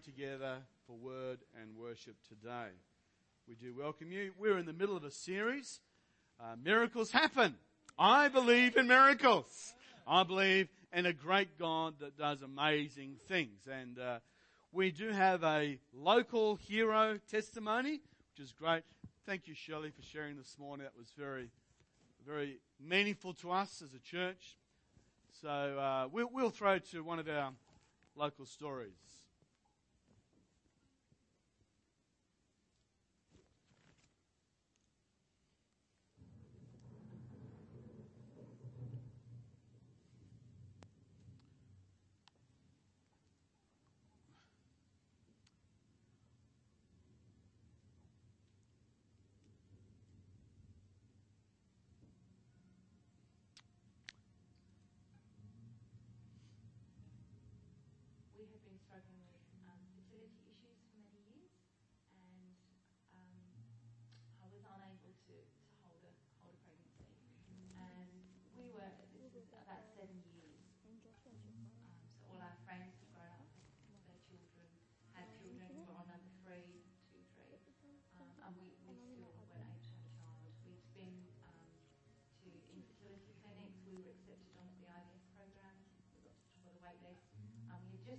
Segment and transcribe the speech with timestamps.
[0.00, 2.70] together for word and worship today.
[3.46, 4.32] We do welcome you.
[4.38, 5.80] We're in the middle of a series.
[6.40, 7.56] Uh, miracles happen.
[7.98, 9.74] I believe in miracles.
[10.06, 13.68] I believe in a great God that does amazing things.
[13.70, 14.18] And uh,
[14.72, 18.00] we do have a local hero testimony,
[18.30, 18.84] which is great.
[19.26, 20.84] Thank you, Shirley, for sharing this morning.
[20.84, 21.50] That was very,
[22.26, 24.56] very meaningful to us as a church.
[25.42, 27.52] So uh, we'll, we'll throw to one of our
[28.16, 29.21] local stories.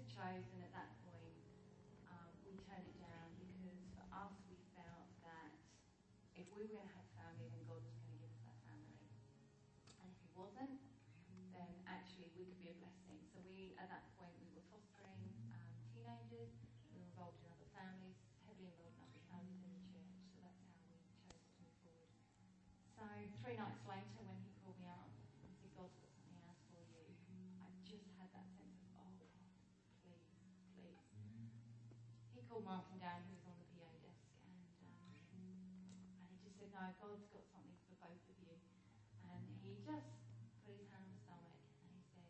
[0.10, 1.38] Chosen at that point,
[2.10, 5.54] um, we turned it down because for us we felt that
[6.34, 8.58] if we were going to have family, then God was going to give us that
[8.66, 9.06] family.
[10.02, 10.82] And if He wasn't,
[11.54, 13.22] then actually we could be a blessing.
[13.30, 16.54] So we, at that point, we were fostering um, teenagers.
[16.90, 18.18] We were involved in other families,
[18.50, 20.10] heavily involved in other families in the church.
[20.34, 22.10] So that's how we chose to move forward.
[22.98, 23.06] So
[23.46, 25.10] three nights later, when he called me up
[25.46, 27.14] and said, God's got something else for you,
[27.62, 29.30] I just had that sense of, oh God,
[30.02, 30.26] please,
[30.78, 31.02] please.
[32.34, 34.62] He called Martin down, who was on the PA desk, and
[34.94, 35.10] um,
[36.22, 38.54] and he just said, no, God's got something for both of you.
[39.26, 40.22] And he just
[40.62, 42.30] put his hand on my stomach and he said,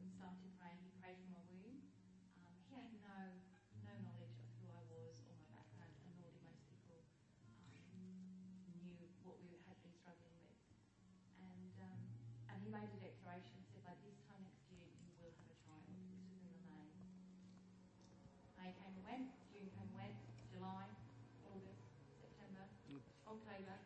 [0.00, 0.80] we started praying.
[0.80, 1.92] He prayed for my womb.
[2.40, 3.36] Um, he had no
[3.84, 7.04] no knowledge of who I was or my background, and nor did most people
[7.84, 8.00] um,
[8.80, 8.96] knew
[9.28, 10.56] what we had been struggling with.
[11.36, 12.00] And um,
[12.48, 15.58] and he made a declaration, said, by this time next year you will have a
[15.68, 15.84] child.
[15.84, 16.88] This was in the May.
[18.56, 18.72] May
[19.12, 20.16] came June came went,
[20.48, 20.88] July,
[21.44, 21.84] August,
[22.16, 22.64] September,
[23.28, 23.76] October,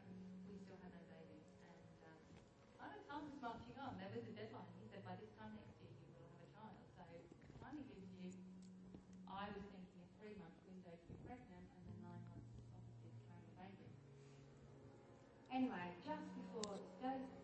[0.47, 1.43] we still had no baby.
[1.67, 2.23] And um,
[2.79, 3.99] I know time was marching on.
[3.99, 4.71] There was a deadline.
[4.79, 6.79] He said, by this time next year you will have a child.
[6.95, 7.03] So
[7.59, 8.31] finally gives you,
[9.27, 13.11] I was thinking a three month window to be pregnant and then nine months obviously
[13.11, 13.91] to carry a baby.
[15.51, 17.36] Anyway, just before, days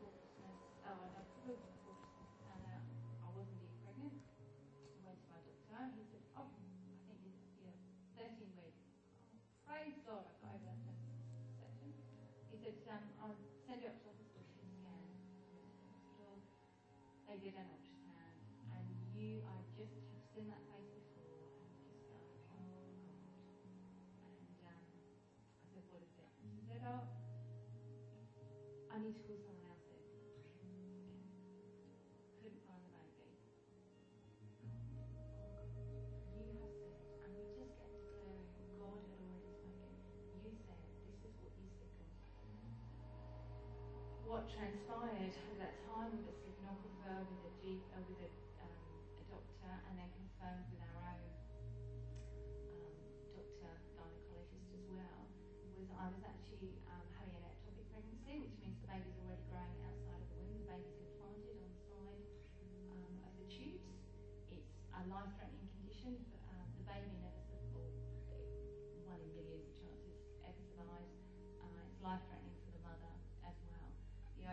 [29.12, 29.51] I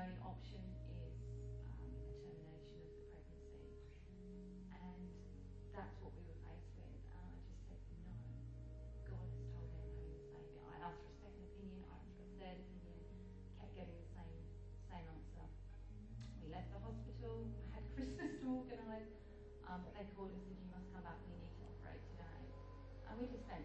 [0.10, 1.22] The only option is
[1.70, 3.70] um, a termination of the pregnancy,
[4.74, 5.06] and
[5.70, 6.98] that's what we were faced with.
[7.14, 8.18] And I just said no.
[9.06, 10.58] God has told me I'm having this baby.
[10.66, 11.86] I asked for a second opinion.
[11.86, 13.06] I asked for a third opinion.
[13.62, 14.34] Kept getting the same
[14.90, 15.46] same answer.
[16.42, 17.46] We left the hospital.
[17.70, 19.14] Had Christmas to organise,
[19.70, 21.22] um, but they called and said you must come back.
[21.30, 22.50] We need to operate today.
[23.06, 23.62] And we just spent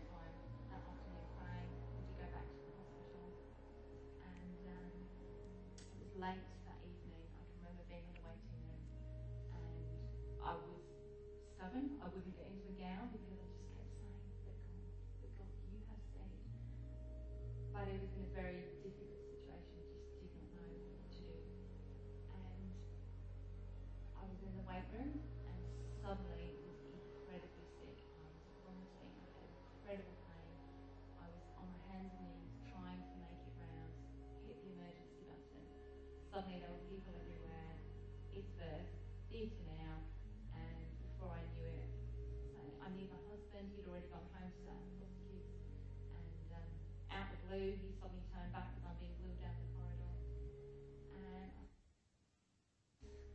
[36.44, 37.72] suddenly there were people everywhere.
[38.36, 38.92] It's birth,
[39.32, 39.96] theatre now,
[40.52, 41.88] and before I knew it,
[42.52, 43.72] saying, I need my husband.
[43.72, 45.48] He'd already gone home to start the kids,
[46.12, 46.68] and um,
[47.16, 50.12] out the blue, he suddenly turned back as I'm being wheeled down the corridor,
[51.16, 51.64] and I,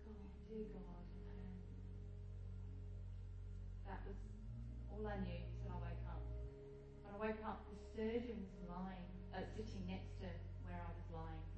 [0.06, 1.50] God, dear God, and
[3.90, 4.22] that was
[4.94, 6.22] all I knew till I woke up.
[7.02, 10.30] When I woke up, the surgeon was lying, uh, sitting next to
[10.62, 11.49] where I was lying,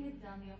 [0.00, 0.52] we had done the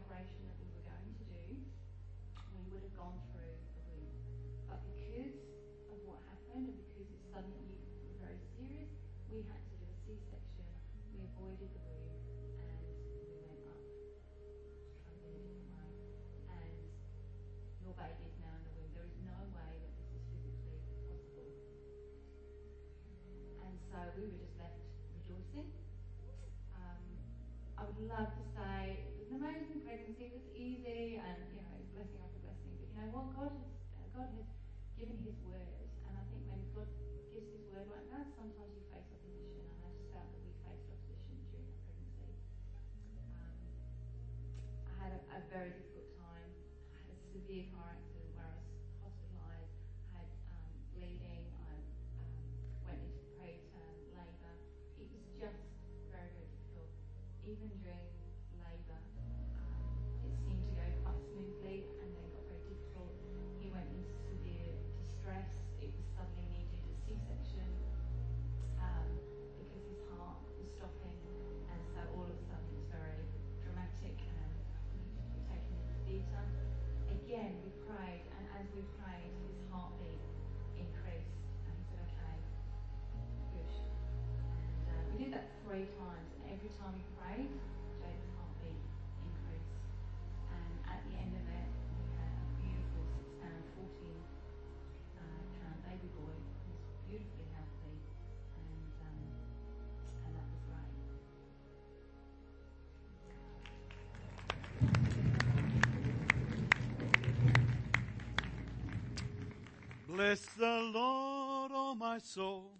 [110.20, 112.72] Bless the Lord, oh my soul.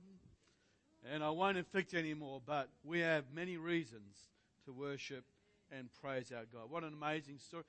[1.11, 4.15] And I won't inflict any more, but we have many reasons
[4.67, 5.25] to worship
[5.73, 6.71] and praise our God.
[6.71, 7.63] What an amazing story.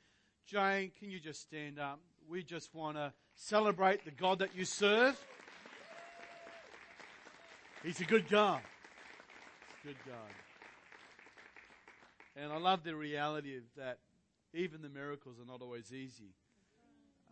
[0.46, 2.02] Jane, can you just stand up?
[2.30, 5.18] We just want to celebrate the God that you serve.
[7.82, 8.60] He's a good God.
[9.86, 10.34] Good God.
[12.36, 14.00] And I love the reality of that
[14.54, 16.34] even the miracles are not always easy.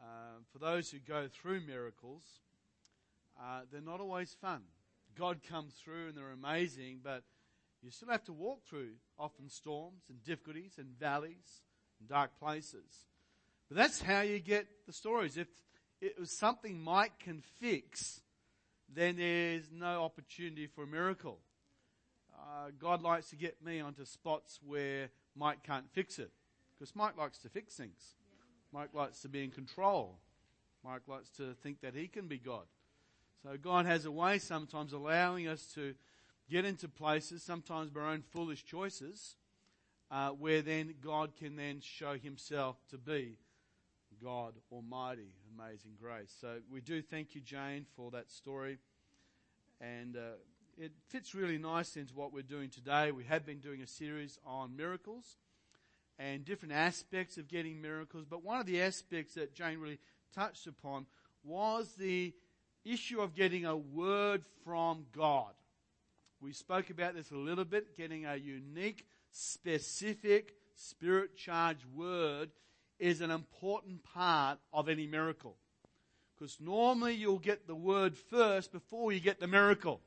[0.01, 2.23] Uh, for those who go through miracles,
[3.39, 4.61] uh, they're not always fun.
[5.17, 7.23] God comes through and they're amazing, but
[7.81, 11.61] you still have to walk through often storms and difficulties and valleys
[11.99, 13.05] and dark places.
[13.67, 15.37] But that's how you get the stories.
[15.37, 15.47] If
[16.01, 18.21] it was something Mike can fix,
[18.93, 21.39] then there's no opportunity for a miracle.
[22.33, 26.31] Uh, God likes to get me onto spots where Mike can't fix it.
[26.73, 28.15] Because Mike likes to fix things.
[28.71, 30.17] Mike likes to be in control.
[30.83, 32.65] Mike likes to think that he can be God.
[33.43, 35.95] So God has a way sometimes allowing us to
[36.49, 39.35] get into places, sometimes by our own foolish choices,
[40.11, 43.37] uh, where then God can then show himself to be
[44.21, 46.33] God Almighty, amazing grace.
[46.41, 48.79] So we do thank you, Jane, for that story.
[49.79, 50.37] And uh,
[50.77, 53.11] it fits really nicely into what we're doing today.
[53.11, 55.37] We have been doing a series on miracles
[56.19, 58.25] and different aspects of getting miracles.
[58.29, 59.99] But one of the aspects that Jane really
[60.35, 61.05] touched upon
[61.43, 62.33] was the
[62.83, 65.53] issue of getting a word from God.
[66.41, 72.51] We spoke about this a little bit, getting a unique, specific, spirit charged word
[72.99, 75.55] is an important part of any miracle.
[76.37, 80.01] Because normally you'll get the word first before you get the miracle.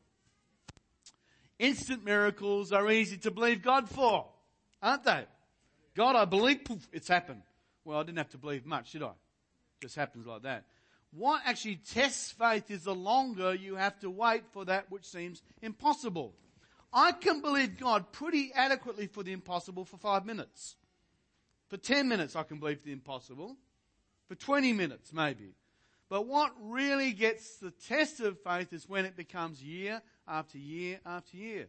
[1.58, 4.26] Instant miracles are easy to believe God for,
[4.82, 5.24] aren't they?
[5.94, 7.42] God, I believe, poof, it's happened.
[7.84, 9.12] Well, I didn't have to believe much, did I?
[9.80, 10.64] Just happens like that.
[11.12, 15.42] What actually tests faith is the longer you have to wait for that which seems
[15.60, 16.34] impossible.
[16.92, 20.76] I can believe God pretty adequately for the impossible for five minutes.
[21.68, 23.56] For ten minutes I can believe the impossible.
[24.28, 25.54] For twenty minutes maybe.
[26.08, 31.00] But what really gets the test of faith is when it becomes year after year
[31.04, 31.68] after year.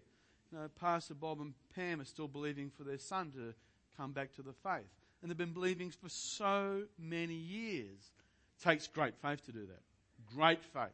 [0.51, 3.53] You know, Pastor Bob and Pam are still believing for their son to
[3.97, 4.89] come back to the faith.
[5.21, 8.11] and they've been believing for so many years.
[8.59, 10.35] It takes great faith to do that.
[10.35, 10.91] Great faith.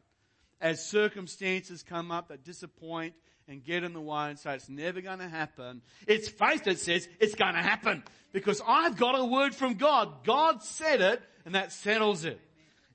[0.60, 3.14] As circumstances come up that disappoint
[3.48, 6.78] and get in the way and say it's never going to happen, it's faith that
[6.78, 10.24] says it's going to happen because I've got a word from God.
[10.24, 12.40] God said it and that settles it.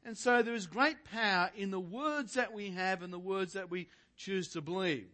[0.05, 3.53] And so there is great power in the words that we have and the words
[3.53, 5.07] that we choose to believe.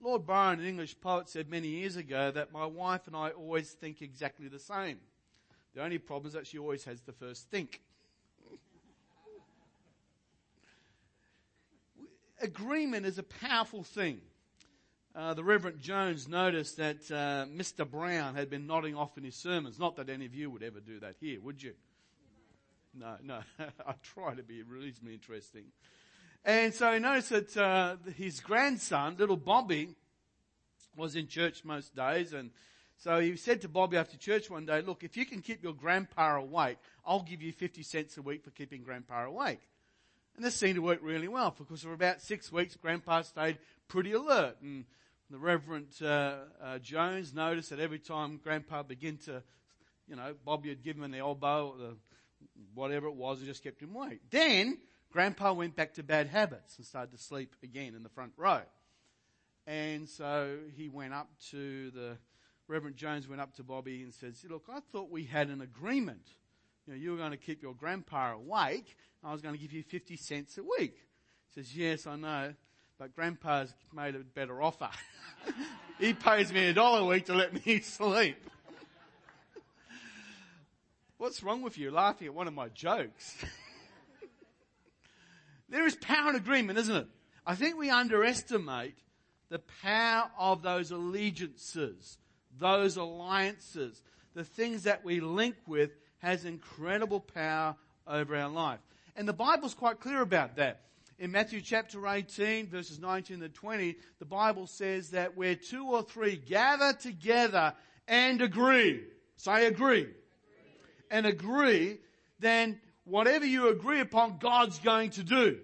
[0.00, 3.70] Lord Byron, an English poet, said many years ago that my wife and I always
[3.70, 4.98] think exactly the same.
[5.74, 7.80] The only problem is that she always has the first think.
[12.40, 14.20] Agreement is a powerful thing.
[15.16, 17.88] Uh, the Reverend Jones noticed that uh, Mr.
[17.88, 19.76] Brown had been nodding off in his sermons.
[19.78, 21.72] Not that any of you would ever do that here, would you?
[22.94, 23.40] No, no.
[23.86, 25.64] I try to be reasonably interesting.
[26.44, 29.94] And so he noticed that uh, his grandson, little Bobby,
[30.96, 32.32] was in church most days.
[32.32, 32.50] And
[32.96, 35.74] so he said to Bobby after church one day, look, if you can keep your
[35.74, 39.60] grandpa awake, I'll give you 50 cents a week for keeping grandpa awake.
[40.36, 44.12] And this seemed to work really well because for about six weeks, grandpa stayed pretty
[44.12, 44.56] alert.
[44.62, 44.84] And
[45.30, 49.42] the Reverend uh, uh, Jones noticed that every time grandpa began to,
[50.08, 51.96] you know, Bobby had given him the elbow, the,
[52.74, 54.20] whatever it was, and just kept him awake.
[54.30, 54.78] Then,
[55.12, 58.60] grandpa went back to bad habits and started to sleep again in the front row.
[59.66, 62.18] And so he went up to the
[62.68, 66.28] Reverend Jones went up to Bobby and said, Look, I thought we had an agreement.
[66.86, 68.94] You know, you were going to keep your grandpa awake.
[69.24, 70.98] I was going to give you 50 cents a week.
[71.48, 72.52] He says, Yes, I know,
[72.98, 74.90] but grandpa's made a better offer.
[75.98, 78.36] he pays me a dollar a week to let me sleep.
[81.16, 83.34] What's wrong with you laughing at one of my jokes?
[85.68, 87.06] there is power in agreement, isn't it?
[87.46, 88.96] I think we underestimate
[89.48, 92.18] the power of those allegiances,
[92.58, 94.02] those alliances,
[94.34, 98.80] the things that we link with has incredible power over our life.
[99.16, 100.82] And the Bible's quite clear about that.
[101.18, 106.02] In Matthew chapter 18 verses 19 to 20, the Bible says that where two or
[106.02, 107.74] three gather together
[108.06, 109.02] and agree,
[109.36, 110.12] say agree, agree.
[111.10, 111.98] and agree,
[112.38, 115.58] then whatever you agree upon, God's going to do.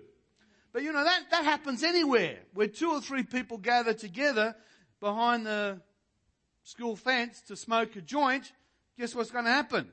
[0.73, 2.39] But you know, that, that happens anywhere.
[2.53, 4.57] Where two or three people gather together
[5.01, 5.81] behind the
[6.65, 8.51] school fence to smoke a joint,
[8.99, 9.91] guess what's going to happen?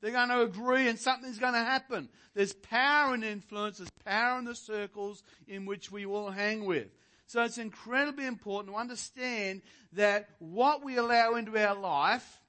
[0.00, 2.08] They're going to agree and something's going to happen.
[2.34, 6.88] There's power and influence, there's power in the circles in which we all hang with.
[7.26, 9.62] So it's incredibly important to understand
[9.92, 12.40] that what we allow into our life,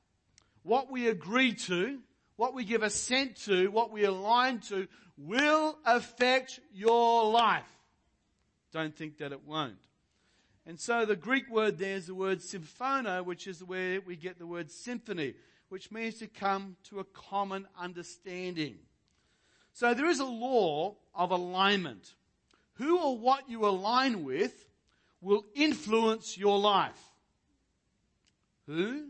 [0.64, 2.00] what we agree to,
[2.38, 7.68] what we give assent to, what we align to, will affect your life.
[8.72, 9.76] Don't think that it won't.
[10.66, 14.38] And so the Greek word there is the word symphono, which is where we get
[14.38, 15.34] the word symphony,
[15.70, 18.76] which means to come to a common understanding.
[19.74, 22.14] So there is a law of alignment.
[22.74, 24.66] Who or what you align with
[25.22, 27.00] will influence your life.
[28.68, 29.08] Who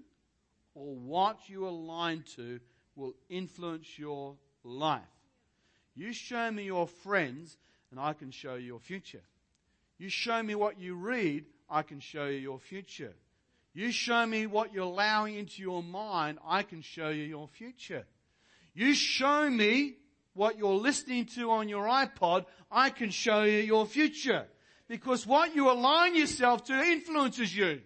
[0.74, 2.60] or what you align to
[2.98, 5.02] will influence your life.
[5.96, 7.56] You show me your friends,
[7.92, 9.22] and I can show you your future.
[9.98, 13.14] You show me what you read, I can show you your future.
[13.74, 18.06] You show me what you're allowing into your mind, I can show you your future.
[18.74, 19.96] You show me
[20.34, 24.46] what you're listening to on your iPod, I can show you your future.
[24.88, 27.82] Because what you align yourself to influences you.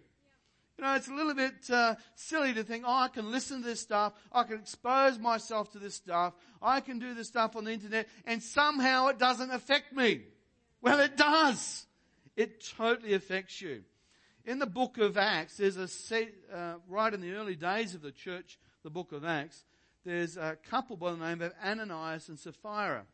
[0.81, 3.67] You know, it's a little bit uh, silly to think, oh, I can listen to
[3.67, 7.65] this stuff, I can expose myself to this stuff, I can do this stuff on
[7.65, 10.21] the internet, and somehow it doesn't affect me.
[10.81, 11.85] Well, it does.
[12.35, 13.83] It totally affects you.
[14.43, 18.11] In the book of Acts, there's a uh, right in the early days of the
[18.11, 19.63] church, the book of Acts,
[20.03, 23.05] there's a couple by the name of Ananias and Sapphira.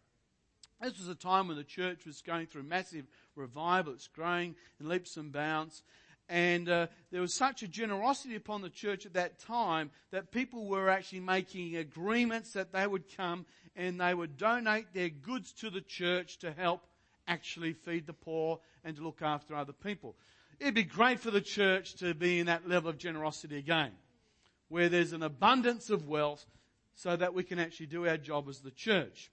[0.81, 3.91] This was a time when the church was going through massive revival.
[3.91, 5.83] It's growing in leaps and bounds.
[6.29, 10.67] And uh, there was such a generosity upon the church at that time that people
[10.67, 15.69] were actually making agreements that they would come and they would donate their goods to
[15.69, 16.85] the church to help
[17.27, 20.15] actually feed the poor and to look after other people.
[20.59, 23.91] It'd be great for the church to be in that level of generosity again,
[24.69, 26.45] where there's an abundance of wealth
[26.95, 29.29] so that we can actually do our job as the church.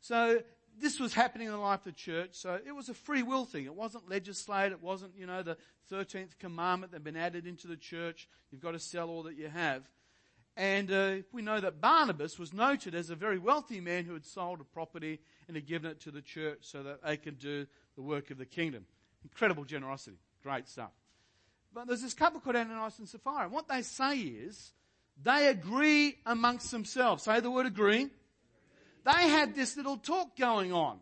[0.00, 0.42] So
[0.80, 3.44] this was happening in the life of the church, so it was a free will
[3.44, 3.64] thing.
[3.64, 4.72] It wasn't legislated.
[4.72, 5.56] It wasn't, you know, the
[5.90, 8.28] 13th commandment that had been added into the church.
[8.50, 9.82] You've got to sell all that you have.
[10.56, 14.26] And uh, we know that Barnabas was noted as a very wealthy man who had
[14.26, 17.66] sold a property and had given it to the church so that they could do
[17.94, 18.84] the work of the kingdom.
[19.22, 20.18] Incredible generosity.
[20.42, 20.90] Great stuff.
[21.72, 23.44] But there's this couple called Ananias and Sapphira.
[23.44, 24.72] And what they say is
[25.22, 27.24] They agree amongst themselves.
[27.24, 28.08] Say the word agree.
[29.08, 30.98] They had this little talk going on.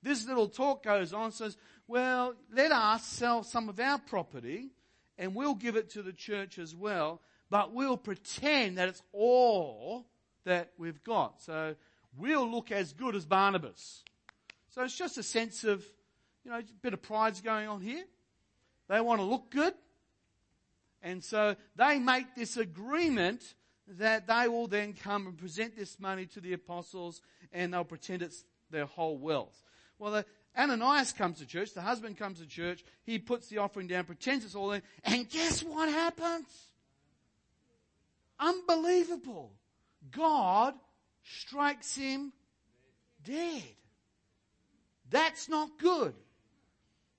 [0.00, 1.56] This little talk goes on, says,
[1.88, 4.70] well, let us sell some of our property
[5.18, 10.06] and we'll give it to the church as well, but we'll pretend that it's all
[10.44, 11.42] that we've got.
[11.42, 11.74] So
[12.16, 14.04] we'll look as good as Barnabas.
[14.70, 15.84] So it's just a sense of,
[16.44, 18.04] you know, a bit of pride's going on here.
[18.88, 19.74] They want to look good.
[21.02, 23.42] And so they make this agreement
[23.98, 28.22] that they will then come and present this money to the apostles and they'll pretend
[28.22, 29.62] it's their whole wealth.
[29.98, 30.26] Well, the,
[30.56, 34.44] Ananias comes to church, the husband comes to church, he puts the offering down, pretends
[34.44, 36.46] it's all in, and guess what happens?
[38.38, 39.52] Unbelievable.
[40.10, 40.74] God
[41.22, 42.32] strikes him
[43.24, 43.62] dead.
[45.10, 46.14] That's not good.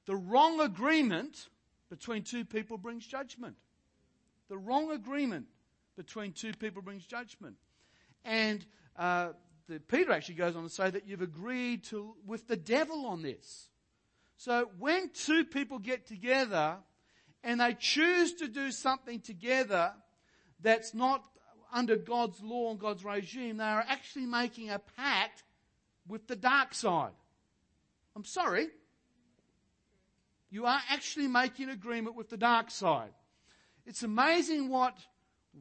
[0.05, 1.49] The wrong agreement
[1.89, 3.55] between two people brings judgment.
[4.49, 5.47] The wrong agreement
[5.99, 7.57] between two people brings judgment.
[8.23, 8.65] And
[8.97, 9.31] uh,
[9.67, 13.21] the, Peter actually goes on to say that you've agreed to, with the devil on
[13.21, 13.67] this.
[14.37, 16.77] So when two people get together
[17.43, 19.91] and they choose to do something together
[20.61, 21.21] that's not
[21.73, 25.43] under God's law and God's regime, they are actually making a pact
[26.07, 27.11] with the dark side.
[28.15, 28.69] I'm sorry.
[30.49, 33.11] You are actually making agreement with the dark side.
[33.85, 34.95] It's amazing what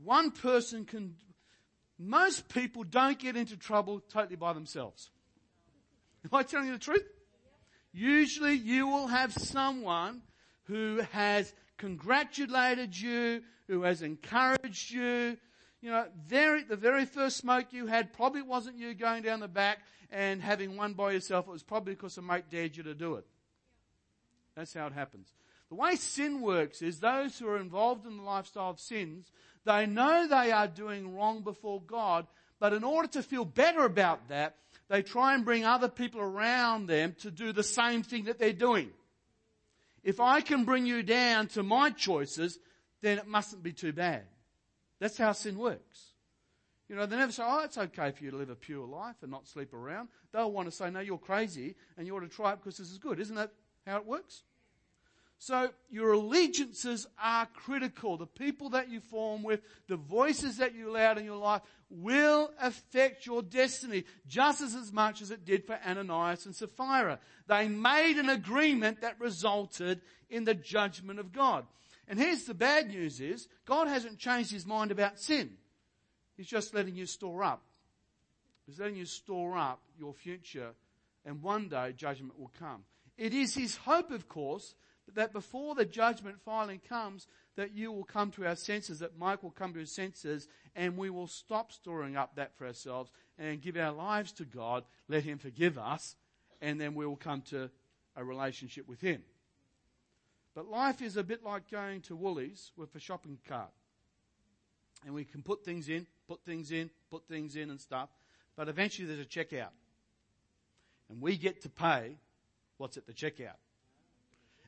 [0.04, 1.14] one person can,
[1.99, 5.11] most people don't get into trouble totally by themselves.
[6.25, 7.04] Am I telling you the truth?
[7.92, 10.23] Usually you will have someone
[10.64, 15.37] who has congratulated you, who has encouraged you.
[15.80, 19.49] You know, very, the very first smoke you had probably wasn't you going down the
[19.49, 19.78] back
[20.11, 21.47] and having one by yourself.
[21.49, 23.26] It was probably because a mate dared you to do it.
[24.57, 25.33] That's how it happens.
[25.68, 29.30] The way sin works is those who are involved in the lifestyle of sins,
[29.64, 32.26] they know they are doing wrong before God,
[32.60, 34.56] but in order to feel better about that,
[34.88, 38.52] they try and bring other people around them to do the same thing that they're
[38.52, 38.90] doing.
[40.02, 42.58] If I can bring you down to my choices,
[43.02, 44.23] then it mustn't be too bad.
[45.00, 46.12] That's how sin works.
[46.88, 49.16] You know, they never say, oh, it's okay for you to live a pure life
[49.21, 50.08] and not sleep around.
[50.32, 52.90] They'll want to say, no, you're crazy and you ought to try it because this
[52.90, 53.21] is good.
[53.21, 53.52] Isn't that
[53.86, 54.42] how it works?
[55.38, 58.16] So your allegiances are critical.
[58.16, 62.50] The people that you form with, the voices that you allow in your life will
[62.60, 67.20] affect your destiny just as, much as it did for Ananias and Sapphira.
[67.46, 71.66] They made an agreement that resulted in the judgment of God.
[72.08, 75.50] And here's the bad news is God hasn't changed his mind about sin.
[76.36, 77.62] He's just letting you store up.
[78.66, 80.72] He's letting you store up your future
[81.24, 82.82] and one day judgment will come.
[83.16, 84.74] It is his hope, of course,
[85.14, 89.42] that before the judgment finally comes, that you will come to our senses, that Mike
[89.42, 93.60] will come to his senses, and we will stop storing up that for ourselves and
[93.60, 96.16] give our lives to God, let him forgive us,
[96.60, 97.71] and then we will come to
[98.16, 99.23] a relationship with him.
[100.54, 103.71] But life is a bit like going to Woolies with a shopping cart.
[105.04, 108.08] And we can put things in, put things in, put things in and stuff,
[108.56, 109.71] but eventually there's a checkout.
[111.08, 112.18] And we get to pay
[112.76, 113.56] what's at the checkout.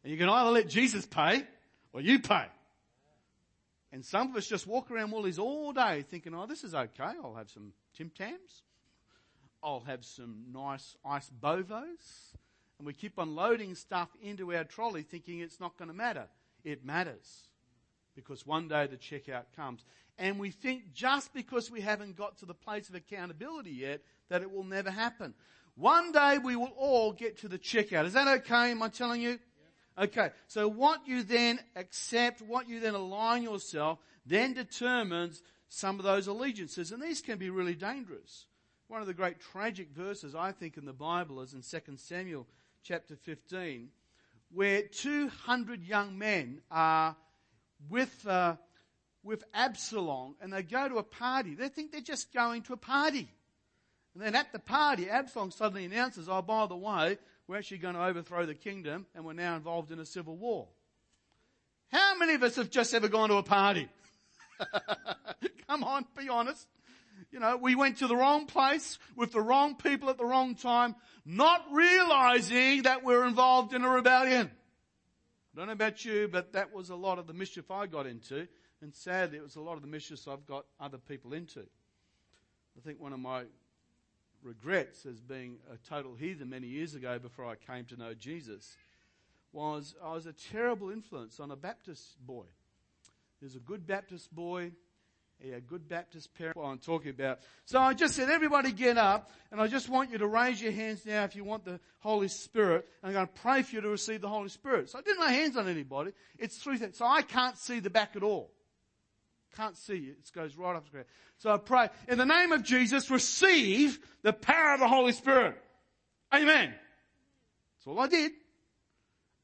[0.03, 1.45] And you can either let Jesus pay
[1.93, 2.47] or you pay.
[3.93, 7.13] And some of us just walk around Woolies all day thinking, oh, this is okay.
[7.23, 8.63] I'll have some Tim Tams.
[9.63, 12.35] I'll have some nice Iced VoVos.
[12.79, 16.29] And we keep on loading stuff into our trolley thinking it's not going to matter.
[16.65, 17.49] It matters.
[18.15, 19.85] Because one day the checkout comes.
[20.19, 24.43] And we think just because we haven't got to the place of accountability yet that
[24.43, 25.35] it will never happen.
[25.75, 28.05] One day we will all get to the checkout.
[28.05, 28.71] Is that okay?
[28.71, 29.39] Am I telling you?
[30.01, 36.05] Okay, so what you then accept, what you then align yourself, then determines some of
[36.05, 36.91] those allegiances.
[36.91, 38.47] And these can be really dangerous.
[38.89, 42.47] One of the great tragic verses, I think, in the Bible is in 2 Samuel
[42.83, 43.91] chapter 15,
[44.53, 47.15] where 200 young men are
[47.91, 48.57] with, uh,
[49.23, 51.55] with Absalom and they go to a party.
[51.55, 53.29] They think they're just going to a party.
[54.15, 57.19] And then at the party, Absalom suddenly announces, oh, by the way,
[57.51, 60.69] we're actually going to overthrow the kingdom and we're now involved in a civil war.
[61.91, 63.89] How many of us have just ever gone to a party?
[65.69, 66.69] Come on, be honest.
[67.33, 70.55] You know, we went to the wrong place with the wrong people at the wrong
[70.55, 70.95] time,
[71.27, 74.49] not realizing that we're involved in a rebellion.
[75.53, 78.07] I don't know about you, but that was a lot of the mischief I got
[78.07, 78.47] into.
[78.81, 81.63] And sadly, it was a lot of the mischief I've got other people into.
[82.79, 83.43] I think one of my
[84.42, 88.76] regrets as being a total heathen many years ago before I came to know Jesus
[89.53, 92.44] was I was a terrible influence on a Baptist boy.
[93.40, 94.72] There's a good Baptist boy,
[95.42, 97.40] Yeah, good Baptist parent, what I'm talking about.
[97.64, 100.72] So I just said, everybody get up, and I just want you to raise your
[100.72, 103.81] hands now if you want the Holy Spirit, and I'm going to pray for you
[103.81, 104.90] to receive the Holy Spirit.
[104.90, 106.12] So I didn't lay hands on anybody.
[106.38, 106.98] It's three things.
[106.98, 108.50] So I can't see the back at all.
[109.57, 110.19] Can't see it.
[110.19, 111.07] It goes right up the ground.
[111.39, 115.57] So I pray, in the name of Jesus, receive the power of the Holy Spirit.
[116.33, 116.73] Amen.
[116.73, 118.33] That's all I did.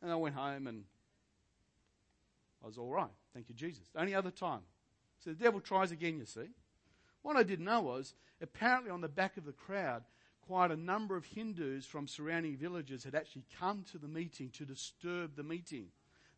[0.03, 0.85] And I went home and
[2.63, 3.11] I was alright.
[3.35, 3.89] Thank you, Jesus.
[3.93, 4.61] The only other time
[5.27, 6.49] so the devil tries again, you see.
[7.23, 10.05] What I didn't know was, apparently on the back of the crowd,
[10.47, 14.65] quite a number of Hindus from surrounding villages had actually come to the meeting to
[14.65, 15.87] disturb the meeting.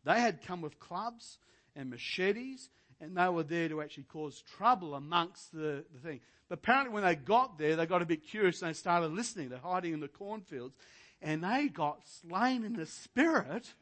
[0.05, 1.37] They had come with clubs
[1.75, 2.69] and machetes,
[3.01, 6.19] and they were there to actually cause trouble amongst the, the thing.
[6.47, 9.49] But apparently when they got there, they got a bit curious and they started listening.
[9.49, 10.75] They're hiding in the cornfields,
[11.21, 13.73] and they got slain in the spirit,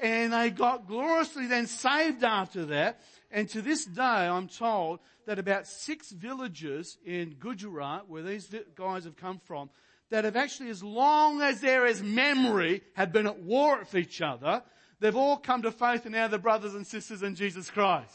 [0.00, 3.00] and they got gloriously then saved after that.
[3.30, 9.04] And to this day, I'm told that about six villages in Gujarat, where these guys
[9.04, 9.68] have come from,
[10.10, 14.22] that have actually, as long as there is memory, have been at war with each
[14.22, 14.62] other.
[15.00, 18.14] They've all come to faith and now they're brothers and sisters in Jesus Christ.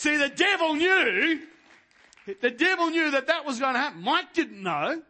[0.00, 1.40] See, the devil knew,
[2.40, 4.00] the devil knew that that was going to happen.
[4.00, 5.02] Mike didn't know,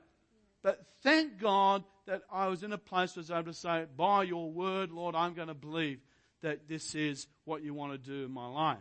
[0.64, 3.85] but thank God that I was in a place where I was able to say,
[3.96, 6.00] by your word, Lord, I'm going to believe
[6.42, 8.79] that this is what you want to do in my life.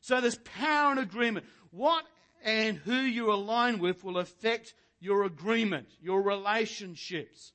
[0.00, 1.44] So there's power in agreement.
[1.72, 2.04] What
[2.42, 7.52] and who you align with will affect your agreement, your relationships.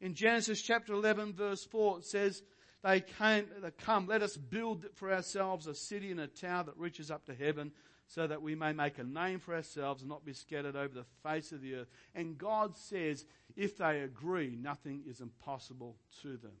[0.00, 2.44] In Genesis chapter 11 verse 4 it says,
[2.82, 6.76] they came, they come, let us build for ourselves a city and a tower that
[6.76, 7.72] reaches up to heaven
[8.08, 11.06] so that we may make a name for ourselves and not be scattered over the
[11.22, 11.88] face of the earth.
[12.14, 13.24] And God says,
[13.56, 16.52] if they agree, nothing is impossible to them.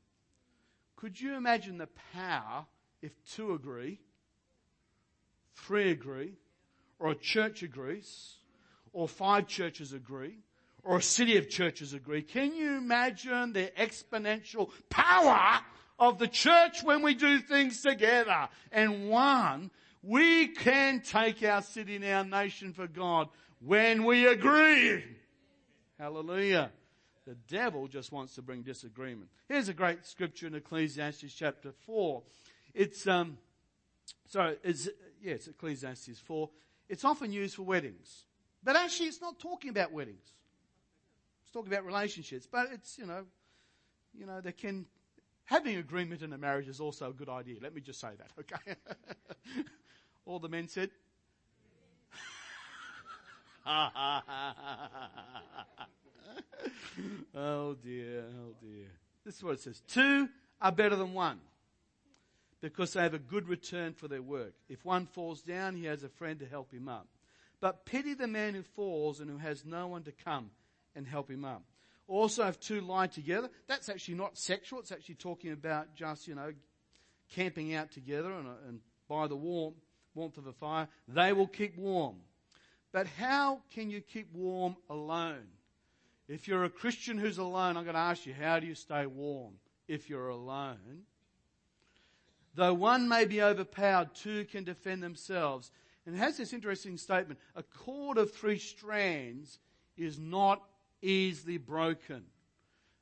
[0.96, 2.66] Could you imagine the power
[3.02, 3.98] if two agree
[5.54, 6.34] three agree,
[6.98, 8.36] or a church agrees,
[8.92, 10.38] or five churches agree,
[10.82, 12.22] or a city of churches agree.
[12.22, 15.60] Can you imagine the exponential power
[16.02, 18.48] of the church when we do things together?
[18.72, 19.70] And one,
[20.02, 23.28] we can take our city and our nation for God
[23.60, 25.04] when we agree.
[25.98, 26.72] Hallelujah.
[27.24, 29.30] The devil just wants to bring disagreement.
[29.48, 32.20] Here's a great scripture in Ecclesiastes chapter 4.
[32.74, 33.38] It's, um,
[34.26, 34.88] so it's,
[35.22, 36.50] yes, Ecclesiastes 4.
[36.88, 38.24] It's often used for weddings.
[38.64, 40.32] But actually, it's not talking about weddings.
[41.42, 42.48] It's talking about relationships.
[42.50, 43.24] But it's, you know,
[44.12, 44.86] you know, they can,
[45.44, 47.56] having agreement in a marriage is also a good idea.
[47.60, 48.76] Let me just say that, okay?
[50.26, 50.90] All the men said,
[57.34, 58.88] oh dear, oh dear.
[59.24, 59.80] This is what it says.
[59.86, 60.28] Two
[60.60, 61.38] are better than one
[62.60, 64.54] because they have a good return for their work.
[64.68, 67.06] If one falls down, he has a friend to help him up.
[67.60, 70.50] But pity the man who falls and who has no one to come
[70.96, 71.62] and help him up.
[72.08, 74.80] Also, if two lie together, that's actually not sexual.
[74.80, 76.52] It's actually talking about just, you know,
[77.30, 79.76] camping out together and, uh, and by the warmth,
[80.14, 80.88] warmth of a fire.
[81.08, 82.16] They will keep warm.
[82.92, 85.46] But how can you keep warm alone?
[86.28, 89.06] If you're a Christian who's alone, I'm going to ask you, how do you stay
[89.06, 89.54] warm
[89.88, 91.04] if you're alone?
[92.54, 95.70] Though one may be overpowered, two can defend themselves.
[96.04, 97.40] And it has this interesting statement.
[97.56, 99.58] A cord of three strands
[99.96, 100.62] is not
[101.02, 102.24] easily broken.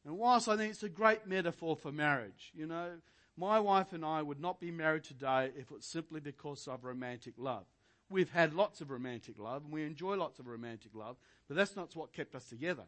[0.04, 2.92] And whilst I think it's a great metaphor for marriage, you know,
[3.36, 7.34] my wife and I would not be married today if it's simply because of romantic
[7.36, 7.64] love.
[8.08, 11.76] We've had lots of romantic love and we enjoy lots of romantic love, but that's
[11.76, 12.82] not what kept us together.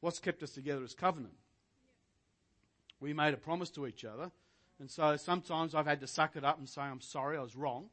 [0.00, 1.34] What's kept us together is covenant.
[3.00, 4.32] We made a promise to each other
[4.80, 7.56] and so sometimes I've had to suck it up and say, I'm sorry, I was
[7.56, 7.86] wrong.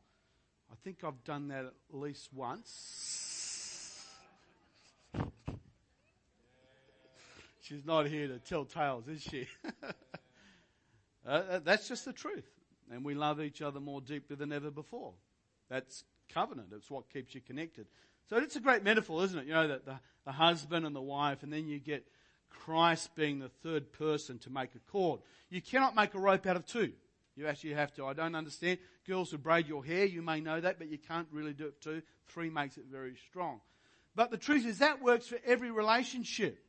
[0.71, 3.24] I think I've done that at least once.
[7.65, 9.47] She's not here to tell tales, is she?
[11.27, 12.45] uh, that's just the truth.
[12.91, 15.13] And we love each other more deeply than ever before.
[15.67, 16.67] That's covenant.
[16.75, 17.87] It's what keeps you connected.
[18.29, 19.47] So it's a great metaphor, isn't it?
[19.47, 22.05] You know, that the, the husband and the wife, and then you get
[22.51, 25.21] Christ being the third person to make a cord.
[25.49, 26.93] You cannot make a rope out of two.
[27.35, 28.05] You actually have to.
[28.05, 28.77] I don't understand.
[29.07, 31.81] Girls who braid your hair, you may know that, but you can't really do it
[31.81, 32.03] two.
[32.27, 33.59] Three makes it very strong.
[34.13, 36.64] But the truth is that works for every relationship.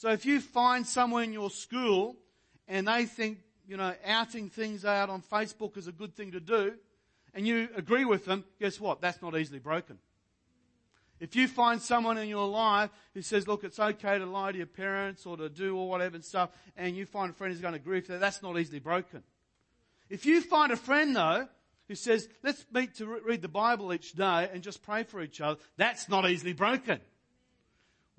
[0.00, 2.16] So if you find someone in your school
[2.66, 6.40] and they think, you know, outing things out on Facebook is a good thing to
[6.40, 6.72] do,
[7.34, 9.02] and you agree with them, guess what?
[9.02, 9.98] That's not easily broken.
[11.20, 14.56] If you find someone in your life who says, look, it's okay to lie to
[14.56, 17.60] your parents or to do or whatever and stuff, and you find a friend who's
[17.60, 19.22] going to agree with that, that's not easily broken.
[20.08, 21.46] If you find a friend though,
[21.88, 25.20] who says, let's meet to re- read the Bible each day and just pray for
[25.20, 27.00] each other, that's not easily broken.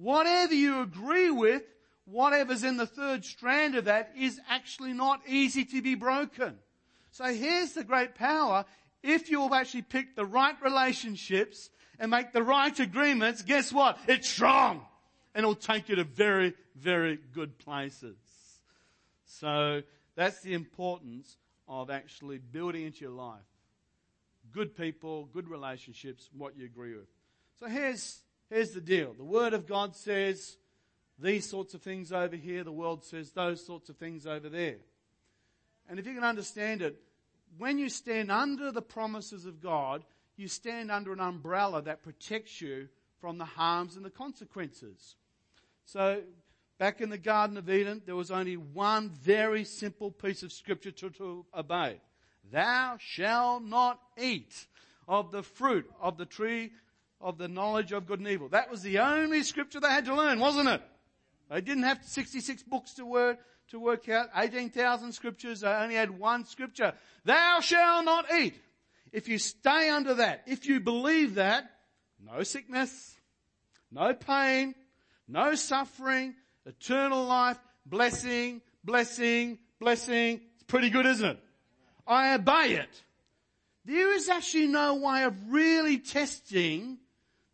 [0.01, 1.61] Whatever you agree with,
[2.05, 6.57] whatever's in the third strand of that is actually not easy to be broken.
[7.11, 8.65] So here's the great power.
[9.03, 13.99] If you've actually picked the right relationships and make the right agreements, guess what?
[14.07, 14.81] It's strong.
[15.35, 18.17] And it'll take you to very, very good places.
[19.25, 19.83] So
[20.15, 21.37] that's the importance
[21.67, 23.39] of actually building into your life.
[24.51, 27.07] Good people, good relationships, what you agree with.
[27.59, 28.17] So here's,
[28.51, 29.13] here's the deal.
[29.17, 30.57] The Word of God says
[31.17, 32.63] these sorts of things over here.
[32.63, 34.77] The world says those sorts of things over there.
[35.89, 37.01] And if you can understand it,
[37.57, 40.03] when you stand under the promises of God,
[40.37, 42.87] you stand under an umbrella that protects you
[43.19, 45.15] from the harms and the consequences.
[45.85, 46.23] So,
[46.79, 50.91] back in the Garden of Eden, there was only one very simple piece of scripture
[50.91, 51.99] to, to obey.
[52.51, 54.65] Thou shalt not eat
[55.07, 56.71] of the fruit of the tree
[57.21, 58.49] of the knowledge of good and evil.
[58.49, 60.81] That was the only scripture they had to learn, wasn't it?
[61.49, 65.61] They didn't have 66 books to work, to work out, 18,000 scriptures.
[65.61, 66.93] They only had one scripture.
[67.25, 68.55] Thou shalt not eat.
[69.11, 71.69] If you stay under that, if you believe that,
[72.23, 73.15] no sickness,
[73.91, 74.75] no pain,
[75.27, 80.41] no suffering, eternal life, blessing, blessing, blessing.
[80.55, 81.39] It's pretty good, isn't it?
[82.07, 83.03] I obey it.
[83.83, 86.99] There is actually no way of really testing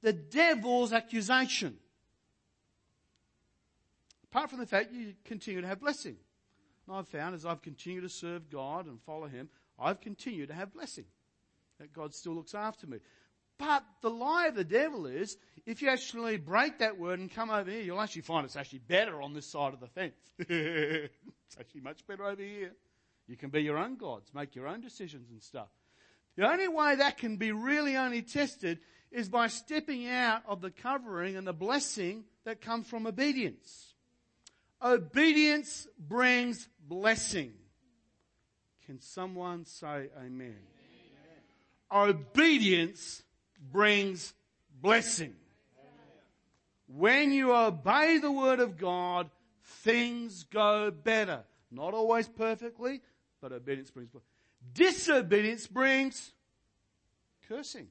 [0.01, 1.77] the devil's accusation.
[4.31, 6.17] Apart from the fact you continue to have blessing.
[6.87, 10.53] And I've found as I've continued to serve God and follow Him, I've continued to
[10.53, 11.05] have blessing.
[11.79, 12.97] That God still looks after me.
[13.57, 17.49] But the lie of the devil is, if you actually break that word and come
[17.49, 20.13] over here, you'll actually find it's actually better on this side of the fence.
[20.39, 22.71] it's actually much better over here.
[23.27, 25.69] You can be your own gods, make your own decisions and stuff.
[26.35, 28.79] The only way that can be really only tested
[29.11, 33.93] is by stepping out of the covering and the blessing that comes from obedience.
[34.81, 37.53] Obedience brings blessing.
[38.85, 40.55] Can someone say amen?
[40.55, 40.55] amen.
[41.91, 43.23] Obedience
[43.71, 44.33] brings
[44.81, 45.33] blessing.
[46.87, 49.29] When you obey the word of God,
[49.83, 51.43] things go better.
[51.69, 53.01] Not always perfectly,
[53.41, 54.29] but obedience brings blessing.
[54.73, 56.31] Disobedience brings
[57.47, 57.87] cursing.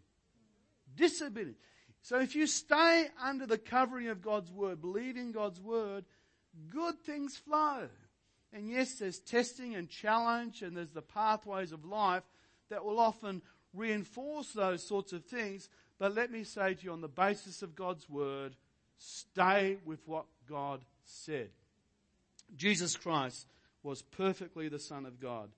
[0.96, 1.58] Disobedience.
[2.02, 6.04] So if you stay under the covering of God's word, believe in God's word,
[6.70, 7.88] good things flow.
[8.52, 12.22] And yes, there's testing and challenge and there's the pathways of life
[12.70, 13.42] that will often
[13.74, 15.68] reinforce those sorts of things.
[15.98, 18.54] But let me say to you on the basis of God's word,
[18.98, 21.50] stay with what God said.
[22.56, 23.46] Jesus Christ
[23.82, 25.50] was perfectly the Son of God.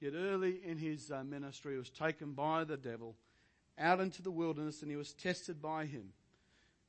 [0.00, 3.16] Yet early in his uh, ministry, he was taken by the devil
[3.78, 6.12] out into the wilderness and he was tested by him.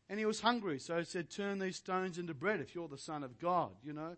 [0.10, 2.98] And he was hungry, so he said, Turn these stones into bread if you're the
[2.98, 4.16] Son of God, you know.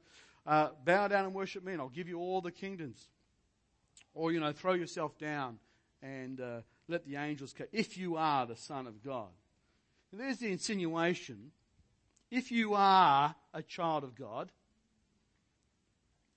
[0.47, 3.09] Uh, bow down and worship me, and I'll give you all the kingdoms.
[4.13, 5.59] Or, you know, throw yourself down
[6.01, 7.67] and uh, let the angels come.
[7.71, 9.29] If you are the Son of God.
[10.11, 11.51] And there's the insinuation.
[12.29, 14.49] If you are a child of God,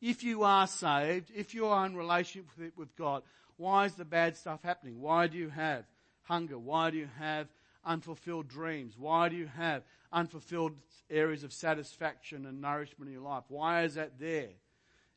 [0.01, 3.23] if you are saved, if you are in relationship with God,
[3.57, 5.01] why is the bad stuff happening?
[5.01, 5.85] Why do you have
[6.25, 6.59] hunger?
[6.59, 7.49] Why do you have
[7.85, 8.95] unfulfilled dreams?
[8.99, 9.83] Why do you have
[10.13, 10.73] unfulfilled
[11.11, 13.45] areas of satisfaction and nourishment in your life?
[13.49, 14.51] Why is that there?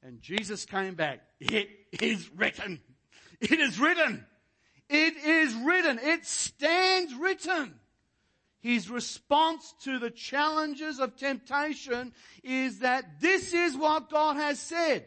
[0.03, 1.21] And Jesus came back.
[1.39, 2.79] It is written.
[3.41, 4.25] It is written.
[4.89, 5.99] It is written.
[6.01, 7.73] It stands written.
[8.59, 15.05] His response to the challenges of temptation is that this is what God has said.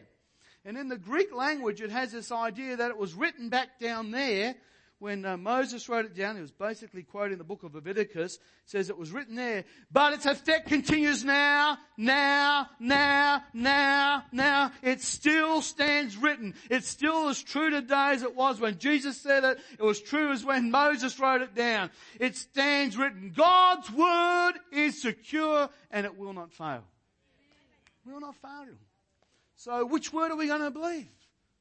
[0.63, 4.11] And in the Greek language, it has this idea that it was written back down
[4.11, 4.55] there
[5.01, 8.37] when uh, Moses wrote it down, he was basically quoting the book of Leviticus,
[8.67, 14.71] says it was written there, but its effect continues now, now, now, now, now.
[14.83, 16.53] It still stands written.
[16.69, 19.59] It's still as true today as it was when Jesus said it.
[19.79, 21.89] It was true as when Moses wrote it down.
[22.19, 23.33] It stands written.
[23.35, 26.83] God's word is secure and it will not fail.
[28.05, 28.75] It will not fail.
[29.55, 31.09] So which word are we going to believe?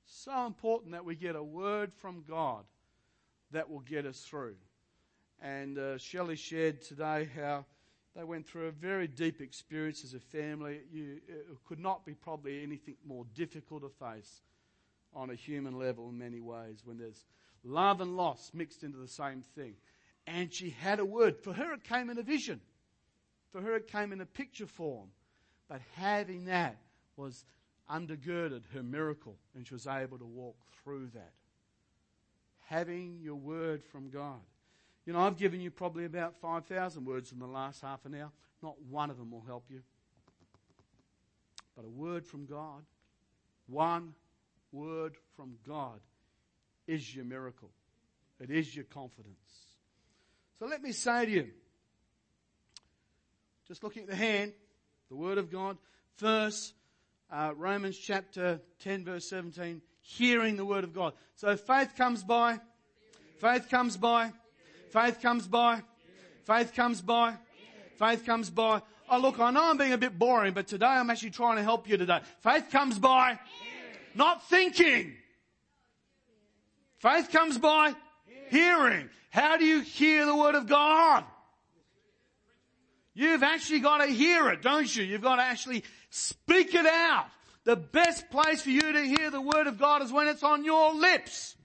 [0.05, 2.65] So important that we get a word from God
[3.53, 4.57] that will get us through.
[5.43, 7.65] And uh, Shelley shared today how
[8.15, 10.81] they went through a very deep experience as a family.
[10.93, 14.43] You, it could not be probably anything more difficult to face
[15.15, 17.25] on a human level in many ways when there's
[17.65, 19.75] love and loss mixed into the same thing.
[20.27, 21.39] And she had a word.
[21.43, 22.61] For her, it came in a vision.
[23.53, 25.09] For her, it came in a picture form.
[25.69, 26.77] But having that
[27.17, 27.45] was
[27.91, 31.33] undergirded her miracle, and she was able to walk through that
[32.71, 34.39] having your word from God.
[35.05, 38.31] You know, I've given you probably about 5,000 words in the last half an hour.
[38.63, 39.81] Not one of them will help you.
[41.75, 42.85] But a word from God,
[43.67, 44.15] one
[44.71, 45.99] word from God,
[46.87, 47.71] is your miracle.
[48.39, 49.37] It is your confidence.
[50.61, 51.49] So let me say to you,
[53.67, 54.53] just looking at the hand,
[55.09, 55.77] the Word of God,
[56.17, 56.75] first,
[57.33, 59.83] uh, Romans chapter 10 verse 17,
[60.17, 61.13] hearing the Word of God.
[61.37, 62.59] So faith comes by,
[63.39, 64.33] faith comes by,
[64.91, 65.83] faith comes by,
[66.45, 67.35] faith comes by,
[67.97, 68.83] faith comes by.
[69.09, 71.63] Oh look, I know I'm being a bit boring, but today I'm actually trying to
[71.63, 72.21] help you today.
[72.41, 73.39] Faith comes by,
[74.15, 75.15] not thinking.
[76.99, 77.95] Faith comes by
[78.49, 79.09] hearing.
[79.31, 81.25] How do you hear the Word of God?
[83.15, 85.05] You've actually got to hear it, don't you?
[85.05, 87.27] You've got to actually speak it out.
[87.65, 90.65] The best place for you to hear the Word of God is when it's on
[90.65, 91.57] your lips.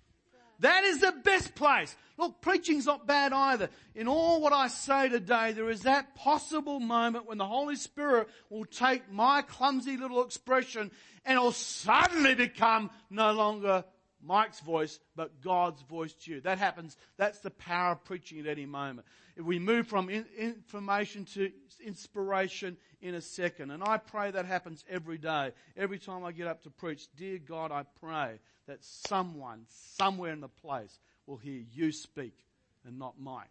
[0.60, 1.96] That is the best place.
[2.18, 3.70] Look, preaching's not bad either.
[3.94, 8.30] In all what I say today, there is that possible moment when the Holy Spirit
[8.50, 10.92] will take my clumsy little expression
[11.26, 13.84] and it'll suddenly become no longer
[14.26, 16.42] Mike's voice, but God's voice to you.
[16.42, 16.98] That happens.
[17.18, 19.06] That's the power of preaching at any moment.
[19.36, 21.52] If we move from in, information to
[21.86, 25.52] inspiration in a second, and I pray that happens every day.
[25.78, 29.66] Every time I get up to preach, dear God, I pray that someone,
[29.98, 32.38] somewhere in the place, will hear you speak
[32.86, 33.50] and not Mike.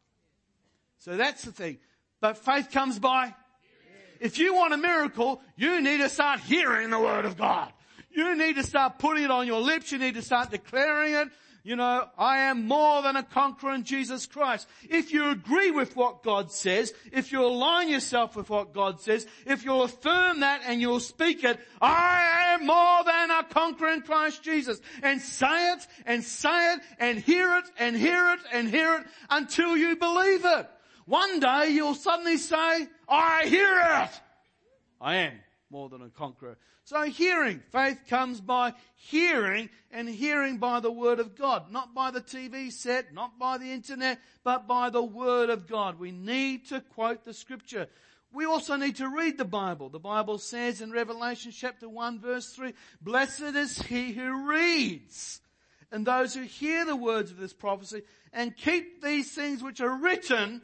[0.98, 1.78] So that's the thing.
[2.20, 3.34] But faith comes by.
[4.20, 7.72] If you want a miracle, you need to start hearing the word of God.
[8.14, 9.90] You need to start putting it on your lips.
[9.90, 11.28] You need to start declaring it.
[11.66, 14.68] You know, I am more than a conqueror in Jesus Christ.
[14.82, 19.26] If you agree with what God says, if you align yourself with what God says,
[19.46, 24.02] if you'll affirm that and you'll speak it, I am more than a conqueror in
[24.02, 24.78] Christ Jesus.
[25.02, 29.06] And say it and say it and hear it and hear it and hear it
[29.30, 30.68] until you believe it.
[31.06, 34.10] One day you'll suddenly say, I hear it.
[35.00, 35.32] I am
[35.74, 36.56] more than a conqueror.
[36.84, 42.12] So hearing, faith comes by hearing and hearing by the word of God, not by
[42.12, 45.98] the TV set, not by the internet, but by the word of God.
[45.98, 47.88] We need to quote the scripture.
[48.32, 49.88] We also need to read the Bible.
[49.88, 55.40] The Bible says in Revelation chapter 1 verse 3, blessed is he who reads
[55.90, 59.96] and those who hear the words of this prophecy and keep these things which are
[59.96, 60.62] written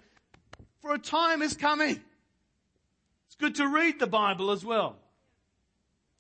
[0.80, 2.00] for a time is coming.
[3.40, 4.96] Good to read the Bible as well.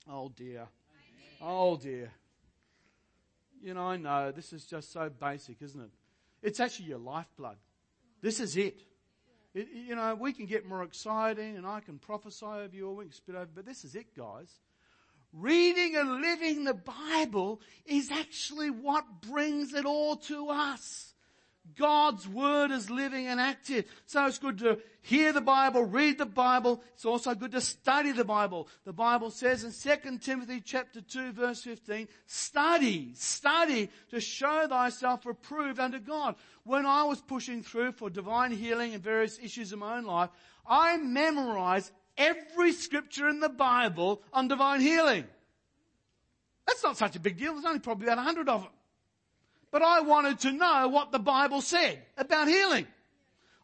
[0.08, 0.68] Oh dear.
[1.42, 2.10] Oh dear.
[3.62, 5.90] You know, I know this is just so basic, isn't it?
[6.42, 7.56] It's actually your lifeblood.
[8.22, 8.80] This is it.
[9.52, 9.68] it.
[9.70, 13.04] You know, we can get more exciting and I can prophesy over you or we
[13.04, 14.48] can spit over, but this is it, guys.
[15.34, 21.09] Reading and living the Bible is actually what brings it all to us.
[21.80, 23.86] God's Word is living and active.
[24.04, 26.82] So it's good to hear the Bible, read the Bible.
[26.92, 28.68] It's also good to study the Bible.
[28.84, 35.24] The Bible says in 2 Timothy chapter 2 verse 15, study, study to show thyself
[35.24, 36.34] approved unto God.
[36.64, 40.28] When I was pushing through for divine healing and various issues in my own life,
[40.66, 45.24] I memorized every scripture in the Bible on divine healing.
[46.66, 47.54] That's not such a big deal.
[47.54, 48.70] There's only probably about a hundred of them.
[49.70, 52.86] But I wanted to know what the Bible said about healing.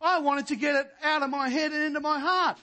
[0.01, 2.59] I wanted to get it out of my head and into my heart.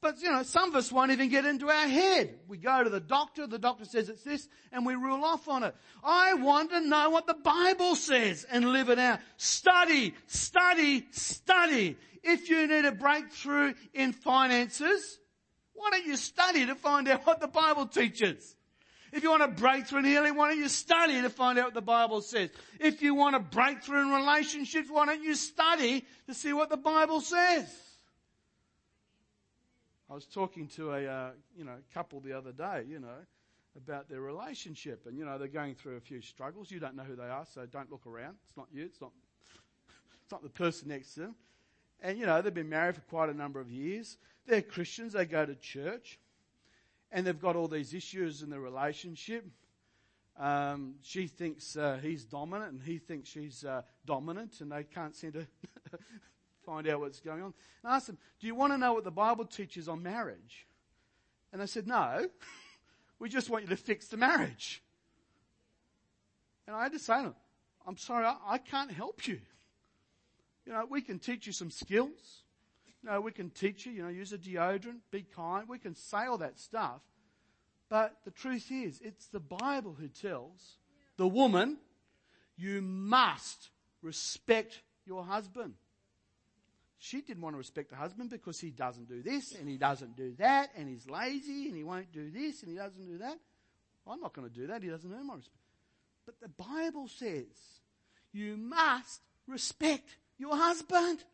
[0.00, 2.40] But you know, some of us won't even get into our head.
[2.48, 5.62] We go to the doctor, the doctor says it's this, and we rule off on
[5.62, 5.74] it.
[6.02, 9.20] I want to know what the Bible says and live it out.
[9.36, 11.96] Study, study, study.
[12.24, 15.20] If you need a breakthrough in finances,
[15.74, 18.56] why don't you study to find out what the Bible teaches?
[19.12, 21.74] If you want a breakthrough in healing, why don't you study to find out what
[21.74, 22.50] the Bible says?
[22.78, 26.76] If you want a breakthrough in relationships, why don't you study to see what the
[26.76, 27.66] Bible says?
[30.10, 33.18] I was talking to a uh, you know couple the other day, you know,
[33.76, 36.70] about their relationship, and you know they're going through a few struggles.
[36.70, 38.36] You don't know who they are, so don't look around.
[38.46, 38.84] It's not you.
[38.84, 39.12] It's not.
[40.22, 41.34] It's not the person next to them.
[42.02, 44.18] And you know they've been married for quite a number of years.
[44.46, 45.14] They're Christians.
[45.14, 46.18] They go to church
[47.10, 49.44] and they've got all these issues in the relationship.
[50.38, 55.16] Um, she thinks uh, he's dominant, and he thinks she's uh, dominant, and they can't
[55.16, 55.46] seem to
[56.64, 57.54] find out what's going on.
[57.82, 60.66] And I asked them, "Do you want to know what the Bible teaches on marriage?"
[61.52, 62.28] And they said, "No,
[63.18, 64.82] we just want you to fix the marriage."
[66.66, 67.34] And I had to say to them,
[67.86, 69.40] "I'm sorry, I, I can't help you.
[70.66, 72.44] You know, we can teach you some skills."
[73.08, 75.66] No, we can teach you, you know, use a deodorant, be kind.
[75.66, 77.00] We can say all that stuff.
[77.88, 80.76] But the truth is, it's the Bible who tells
[81.16, 81.78] the woman,
[82.56, 83.70] you must
[84.02, 85.72] respect your husband.
[86.98, 90.14] She didn't want to respect her husband because he doesn't do this and he doesn't
[90.14, 93.38] do that and he's lazy and he won't do this and he doesn't do that.
[94.06, 94.82] I'm not going to do that.
[94.82, 95.56] He doesn't earn my respect.
[96.26, 97.46] But the Bible says
[98.32, 101.24] you must respect your husband.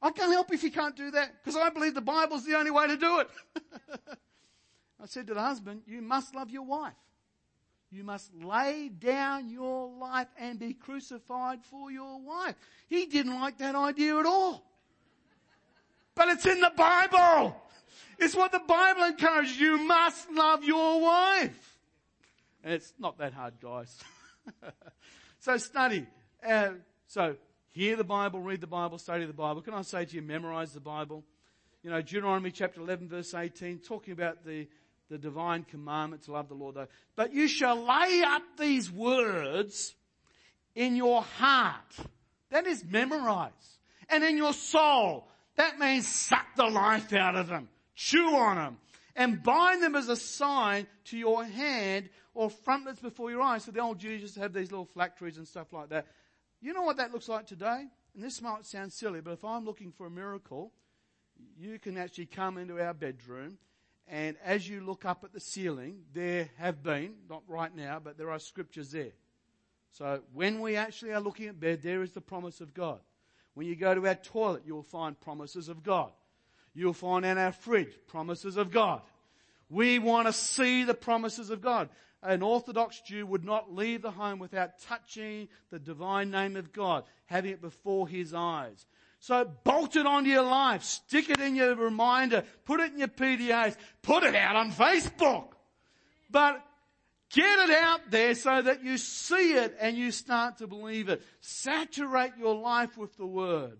[0.00, 2.70] I can't help if you can't do that because I believe the Bible's the only
[2.70, 3.28] way to do it.
[5.00, 6.94] I said to the husband, you must love your wife.
[7.90, 12.54] You must lay down your life and be crucified for your wife.
[12.88, 14.62] He didn't like that idea at all.
[16.14, 17.56] But it's in the Bible.
[18.18, 19.58] It's what the Bible encourages.
[19.58, 21.78] You must love your wife.
[22.62, 23.96] And it's not that hard, guys.
[25.38, 26.06] so study.
[26.46, 26.70] Uh,
[27.06, 27.36] so
[27.78, 29.62] hear the Bible, read the Bible, study the Bible.
[29.62, 31.22] Can I say to you, memorize the Bible?
[31.84, 34.66] You know, Deuteronomy chapter 11 verse 18, talking about the,
[35.08, 36.74] the divine commandment to love the Lord.
[36.74, 36.88] Though.
[37.14, 39.94] But you shall lay up these words
[40.74, 41.94] in your heart.
[42.50, 43.78] That is memorize.
[44.08, 45.28] And in your soul.
[45.54, 47.68] That means suck the life out of them.
[47.94, 48.78] Chew on them.
[49.14, 53.64] And bind them as a sign to your hand or frontlets before your eyes.
[53.64, 56.06] So the old Jews used to have these little phylacteries and stuff like that.
[56.60, 57.86] You know what that looks like today?
[58.14, 60.72] And this might sound silly, but if I'm looking for a miracle,
[61.56, 63.58] you can actually come into our bedroom
[64.10, 68.16] and as you look up at the ceiling, there have been, not right now, but
[68.16, 69.12] there are scriptures there.
[69.92, 73.00] So when we actually are looking at bed, there is the promise of God.
[73.54, 76.10] When you go to our toilet, you'll find promises of God.
[76.74, 79.02] You'll find in our fridge promises of God.
[79.68, 81.90] We want to see the promises of God.
[82.22, 87.04] An Orthodox Jew would not leave the home without touching the divine name of God,
[87.26, 88.86] having it before his eyes.
[89.20, 90.82] So bolt it onto your life.
[90.82, 92.44] Stick it in your reminder.
[92.64, 93.76] Put it in your PDAs.
[94.02, 95.52] Put it out on Facebook.
[96.30, 96.64] But
[97.30, 101.22] get it out there so that you see it and you start to believe it.
[101.40, 103.78] Saturate your life with the Word.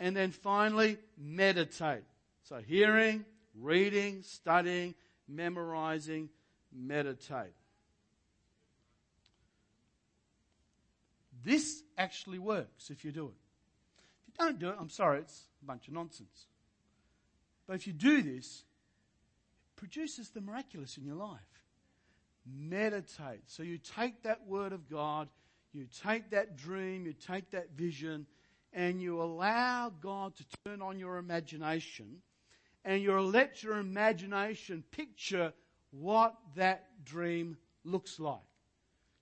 [0.00, 2.04] And then finally, meditate.
[2.44, 3.24] So hearing,
[3.54, 4.94] reading, studying,
[5.26, 6.30] memorizing,
[6.72, 7.52] meditate.
[11.44, 13.34] This actually works if you do it.
[14.28, 14.76] If you don't do it.
[14.78, 16.46] I'm sorry, it's a bunch of nonsense.
[17.66, 18.64] But if you do this,
[19.66, 21.40] it produces the miraculous in your life.
[22.46, 23.42] Meditate.
[23.46, 25.28] So you take that word of God,
[25.72, 28.26] you take that dream, you take that vision,
[28.72, 32.22] and you allow God to turn on your imagination,
[32.84, 35.52] and you let your imagination picture
[35.90, 38.40] what that dream looks like.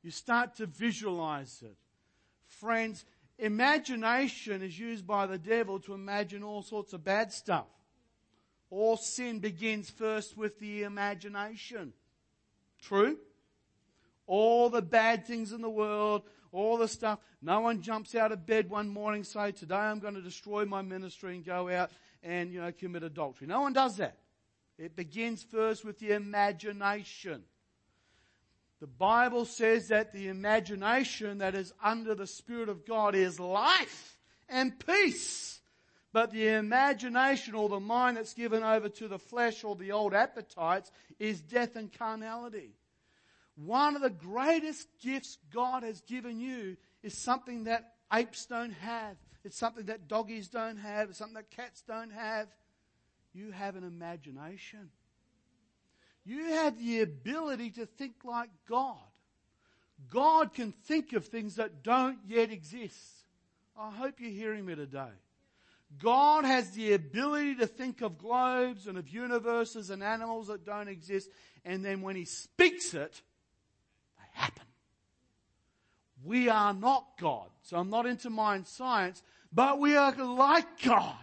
[0.03, 1.77] You start to visualize it.
[2.61, 3.05] Friends,
[3.39, 7.67] Imagination is used by the devil to imagine all sorts of bad stuff.
[8.71, 11.93] All sin begins first with the imagination.
[12.81, 13.19] True?
[14.27, 17.19] All the bad things in the world, all the stuff.
[17.43, 20.81] No one jumps out of bed one morning say, today I'm going to destroy my
[20.81, 21.91] ministry and go out
[22.23, 23.47] and, you know, commit adultery.
[23.47, 24.17] No one does that.
[24.79, 27.45] It begins first with the imagination.
[28.81, 34.19] The Bible says that the imagination that is under the Spirit of God is life
[34.49, 35.61] and peace.
[36.13, 40.15] But the imagination or the mind that's given over to the flesh or the old
[40.15, 42.73] appetites is death and carnality.
[43.57, 49.17] One of the greatest gifts God has given you is something that apes don't have.
[49.45, 51.09] It's something that doggies don't have.
[51.09, 52.49] It's something that cats don't have.
[53.33, 54.91] You have an imagination.
[56.27, 58.97] You have the ability to think like God.
[60.11, 62.99] God can think of things that don't yet exist.
[63.79, 65.13] I hope you're hearing me today.
[66.03, 70.89] God has the ability to think of globes and of universes and animals that don't
[70.89, 71.31] exist,
[71.65, 73.23] and then when He speaks it,
[74.19, 74.65] they happen.
[76.25, 77.49] We are not God.
[77.63, 79.23] So I'm not into mind science,
[79.53, 81.15] but we are like God.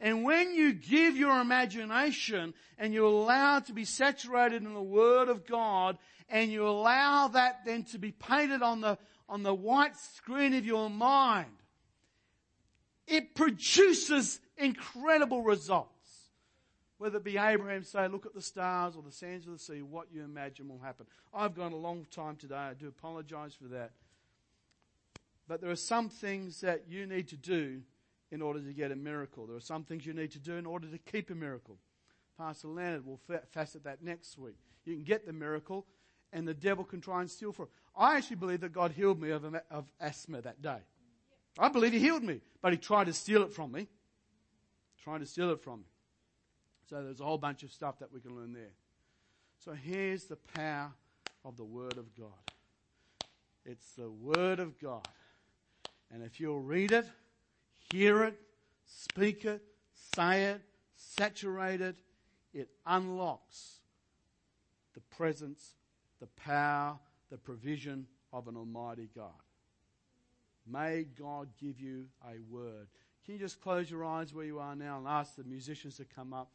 [0.00, 4.82] And when you give your imagination and you allow it to be saturated in the
[4.82, 9.54] Word of God and you allow that then to be painted on the, on the
[9.54, 11.46] white screen of your mind,
[13.06, 15.90] it produces incredible results.
[16.98, 19.82] Whether it be Abraham say, look at the stars or the sands of the sea,
[19.82, 21.06] what you imagine will happen.
[21.32, 22.54] I've gone a long time today.
[22.54, 23.90] I do apologize for that.
[25.46, 27.82] But there are some things that you need to do
[28.34, 29.46] in order to get a miracle.
[29.46, 31.78] There are some things you need to do in order to keep a miracle.
[32.36, 33.20] Pastor Leonard will
[33.52, 34.56] facet that next week.
[34.84, 35.86] You can get the miracle,
[36.32, 37.70] and the devil can try and steal from it.
[37.96, 40.78] I actually believe that God healed me of, of asthma that day.
[41.56, 43.86] I believe He healed me, but He tried to steal it from me.
[45.04, 45.86] Trying to steal it from me.
[46.90, 48.72] So there's a whole bunch of stuff that we can learn there.
[49.64, 50.92] So here's the power
[51.44, 52.32] of the Word of God.
[53.64, 55.06] It's the Word of God
[56.10, 57.06] And if you'll read it,
[57.94, 58.34] hear it,
[58.86, 59.62] speak it,
[60.16, 60.60] say it,
[60.96, 61.94] saturate it,
[62.52, 63.78] it unlocks
[64.94, 65.74] the presence,
[66.20, 66.98] the power,
[67.30, 69.30] the provision of an Almighty God.
[70.66, 72.88] May God give you a word.
[73.24, 76.04] Can you just close your eyes where you are now and ask the musicians to
[76.04, 76.50] come up?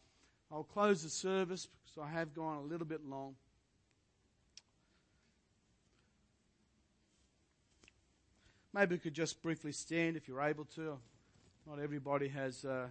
[0.51, 3.35] I'll close the service because I have gone a little bit long.
[8.73, 10.97] Maybe we could just briefly stand if you're able to.
[11.69, 12.87] Not everybody has uh,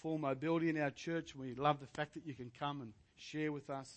[0.00, 1.34] full mobility in our church.
[1.34, 3.92] We love the fact that you can come and share with us.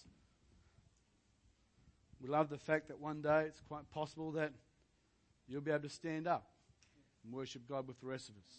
[2.20, 4.52] We love the fact that one day it's quite possible that
[5.48, 6.48] you'll be able to stand up
[7.24, 8.52] and worship God with the rest of us.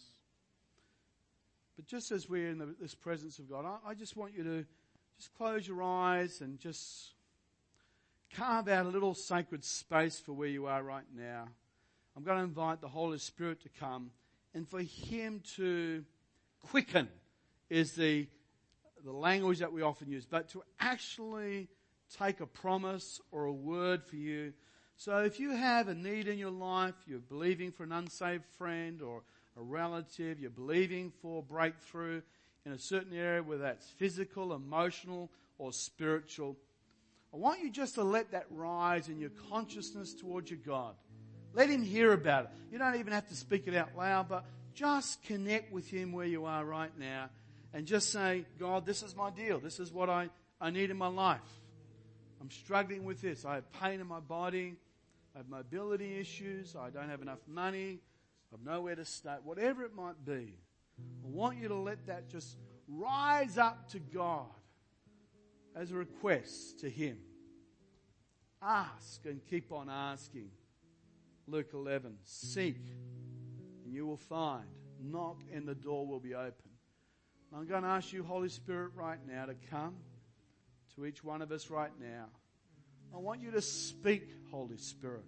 [1.75, 4.45] But just as we're in the, this presence of God, I, I just want you
[4.45, 4.65] to
[5.17, 7.09] just close your eyes and just
[8.33, 11.49] carve out a little sacred space for where you are right now.
[12.15, 14.11] I'm going to invite the Holy Spirit to come
[14.53, 16.03] and for Him to
[16.69, 17.07] quicken
[17.69, 18.27] is the,
[19.03, 21.69] the language that we often use, but to actually
[22.17, 24.53] take a promise or a word for you.
[24.97, 29.01] So if you have a need in your life, you're believing for an unsaved friend
[29.01, 29.23] or
[29.57, 32.21] a relative, you're believing for breakthrough
[32.65, 36.57] in a certain area, whether that's physical, emotional, or spiritual,
[37.33, 40.95] I want you just to let that rise in your consciousness towards your God.
[41.53, 42.49] Let him hear about it.
[42.71, 46.25] You don't even have to speak it out loud, but just connect with him where
[46.25, 47.29] you are right now
[47.73, 49.59] and just say, God, this is my deal.
[49.59, 50.29] This is what I,
[50.59, 51.39] I need in my life.
[52.39, 53.45] I'm struggling with this.
[53.45, 54.75] I have pain in my body.
[55.35, 56.75] I have mobility issues.
[56.75, 57.99] I don't have enough money.
[58.51, 59.35] I have nowhere to stay.
[59.43, 60.57] Whatever it might be.
[61.23, 64.47] I want you to let that just rise up to God
[65.75, 67.17] as a request to Him.
[68.61, 70.49] Ask and keep on asking.
[71.51, 72.15] Luke 11.
[72.23, 72.77] Seek
[73.83, 74.63] and you will find.
[75.03, 76.71] Knock and the door will be open.
[77.53, 79.95] I'm going to ask you, Holy Spirit, right now to come
[80.95, 82.27] to each one of us right now.
[83.13, 85.25] I want you to speak, Holy Spirit.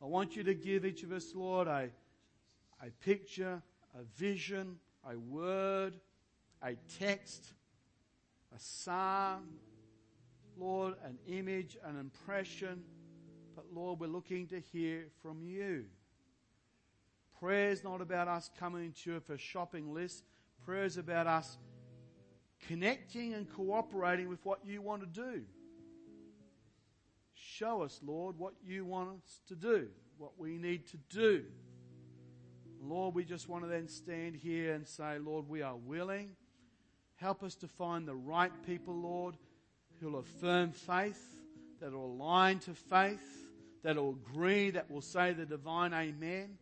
[0.00, 1.88] I want you to give each of us, Lord, a,
[2.80, 3.60] a picture,
[3.98, 5.94] a vision, a word,
[6.62, 7.52] a text,
[8.54, 9.48] a psalm,
[10.56, 12.84] Lord, an image, an impression.
[13.54, 15.84] But Lord, we're looking to hear from you.
[17.38, 20.24] Prayer is not about us coming to you for shopping list.
[20.64, 21.58] Prayer is about us
[22.68, 25.42] connecting and cooperating with what you want to do.
[27.34, 29.88] Show us, Lord, what you want us to do,
[30.18, 31.44] what we need to do.
[32.82, 36.30] Lord, we just want to then stand here and say, Lord, we are willing.
[37.16, 39.36] Help us to find the right people, Lord,
[40.00, 41.22] who'll affirm faith,
[41.80, 43.43] that are aligned to faith,
[43.84, 46.58] that will agree, that will say the divine amen.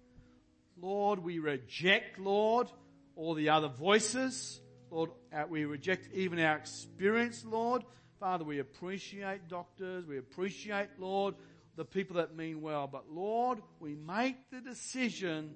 [0.80, 2.68] Lord, we reject, Lord,
[3.16, 4.60] all the other voices.
[4.90, 7.84] Lord, uh, we reject even our experience, Lord.
[8.18, 10.04] Father, we appreciate doctors.
[10.06, 11.34] We appreciate, Lord,
[11.76, 12.88] the people that mean well.
[12.88, 15.54] But Lord, we make the decision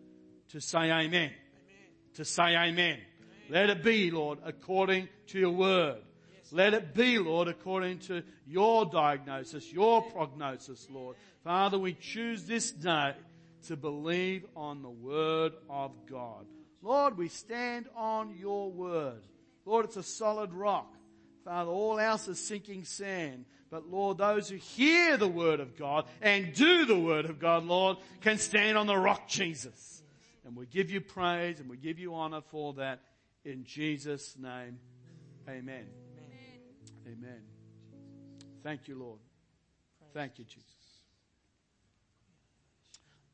[0.51, 1.09] to say amen.
[1.09, 1.33] amen.
[2.15, 2.69] To say amen.
[2.69, 3.01] amen.
[3.51, 5.99] Let it be, Lord, according to your word.
[6.53, 11.17] Let it be, Lord, according to your diagnosis, your prognosis, Lord.
[11.43, 13.15] Father, we choose this day
[13.67, 16.47] to believe on the word of God.
[16.83, 19.23] Lord, we stand on your word.
[19.65, 20.95] Lord, it's a solid rock.
[21.45, 23.45] Father, all else is sinking sand.
[23.71, 27.65] But Lord, those who hear the word of God and do the word of God,
[27.65, 30.03] Lord, can stand on the rock, Jesus.
[30.45, 33.01] And we give you praise and we give you honor for that
[33.45, 34.79] in Jesus' name.
[35.49, 36.06] Amen.
[37.07, 37.43] Amen.
[38.63, 39.21] Thank you, Lord.
[40.13, 40.73] Thank you, Jesus.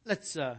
[0.04, 0.56] Let's, uh,